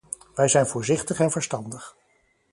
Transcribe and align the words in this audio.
Wij 0.35 0.47
zijn 0.47 0.65
voorzichtig 0.67 1.19
en 1.19 1.31
verstandig. 1.31 1.95